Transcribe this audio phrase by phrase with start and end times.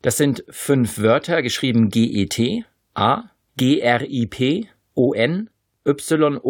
[0.00, 5.50] Das sind fünf Wörter, geschrieben G-E-T, A, G-R-I-P, O-N,
[5.84, 6.40] Y-O-U-R-S-E-L-F.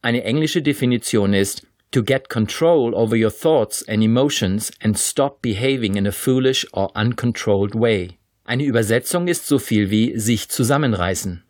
[0.00, 5.96] Eine englische Definition ist to get control over your thoughts and emotions and stop behaving
[5.96, 8.18] in a foolish or uncontrolled way.
[8.44, 11.44] Eine Übersetzung ist so viel wie sich zusammenreißen.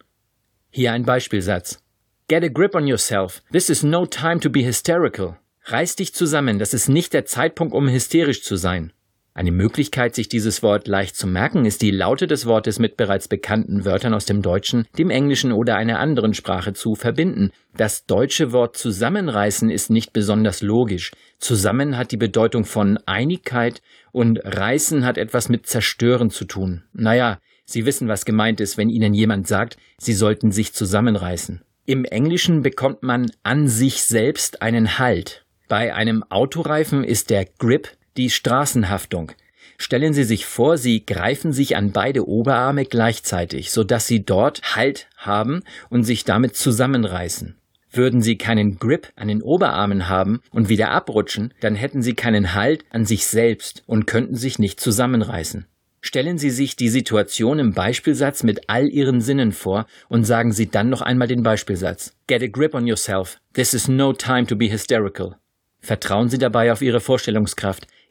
[0.71, 1.81] Hier ein Beispielsatz.
[2.27, 3.43] Get a grip on yourself.
[3.53, 5.37] This is no time to be hysterical.
[5.67, 8.93] Reiß dich zusammen, das ist nicht der Zeitpunkt, um hysterisch zu sein.
[9.37, 13.27] Eine Möglichkeit, sich dieses Wort leicht zu merken, ist die Laute des Wortes mit bereits
[13.27, 17.51] bekannten Wörtern aus dem Deutschen, dem Englischen oder einer anderen Sprache zu verbinden.
[17.77, 21.11] Das deutsche Wort zusammenreißen ist nicht besonders logisch.
[21.41, 26.85] Zusammen hat die Bedeutung von Einigkeit und reißen hat etwas mit zerstören zu tun.
[26.93, 31.61] Naja, Sie wissen, was gemeint ist, wenn Ihnen jemand sagt, Sie sollten sich zusammenreißen.
[31.87, 35.45] Im Englischen bekommt man an sich selbst einen Halt.
[35.67, 39.33] Bei einem Autoreifen ist der Grip die Straßenhaftung.
[39.77, 45.09] Stellen Sie sich vor, Sie greifen sich an beide Oberarme gleichzeitig, sodass Sie dort Halt
[45.17, 47.57] haben und sich damit zusammenreißen.
[47.91, 52.55] Würden Sie keinen Grip an den Oberarmen haben und wieder abrutschen, dann hätten Sie keinen
[52.55, 55.67] Halt an sich selbst und könnten sich nicht zusammenreißen.
[56.01, 60.69] Stellen Sie sich die Situation im Beispielsatz mit all Ihren Sinnen vor und sagen Sie
[60.69, 62.15] dann noch einmal den Beispielsatz.
[62.27, 63.39] Get a grip on yourself.
[63.55, 65.37] This is no time to be hysterical.
[65.81, 67.87] Vertrauen Sie dabei auf Ihre Vorstellungskraft.